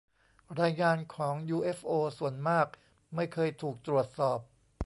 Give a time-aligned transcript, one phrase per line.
[0.61, 2.67] รายงานของ ยูเอฟโอส่วนมาก
[3.15, 4.39] ไม่เคยถูกตรวจสอบ